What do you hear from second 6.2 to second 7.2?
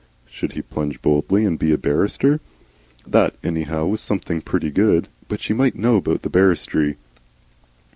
barristry.